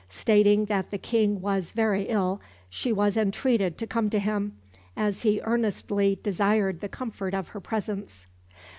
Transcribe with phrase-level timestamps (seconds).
[0.09, 4.57] Stating that the King was very ill, she was entreated to come to him,
[4.97, 8.25] as he earnestly desired the comfort of her presence.